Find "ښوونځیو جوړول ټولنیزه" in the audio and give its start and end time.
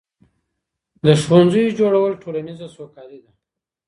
1.23-2.67